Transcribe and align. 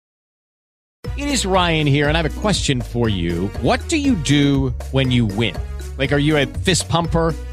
It 1.16 1.32
is 1.32 1.46
Ryan 1.46 1.86
here 1.86 2.10
and 2.10 2.14
I 2.14 2.18
have 2.18 2.26
a 2.26 2.40
question 2.42 2.82
for 2.82 3.08
you. 3.08 3.48
What 3.62 3.88
do 3.88 3.96
you 3.96 4.14
do 4.16 4.74
when 4.92 5.10
you 5.10 5.26
win? 5.26 5.54
Like 5.96 6.12
are 6.12 6.20
you 6.20 6.36
a 6.36 6.46
fist 6.62 6.88
pumper? 6.88 7.34